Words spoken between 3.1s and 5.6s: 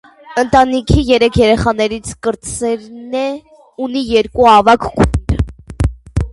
է, ունի երկու ավագ քույր։